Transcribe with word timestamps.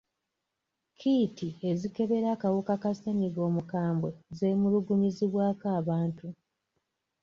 Kiiti 0.99 1.47
ezikebera 1.69 2.27
akawuka 2.35 2.73
ka 2.81 2.91
ssennyiga 2.95 3.41
omukambwe 3.49 4.09
zeemulugunyizibwako 4.37 5.65
abantu. 5.79 6.27